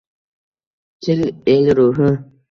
Til- 1.03 1.21
el 1.57 1.69
ruhi 1.81 2.09